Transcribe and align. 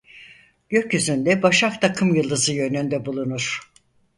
Gökyüzünde 0.69 1.43
Başak 1.43 1.81
takımyıldızı 1.81 2.53
yönünde 2.53 3.05
bulunur. 3.05 3.71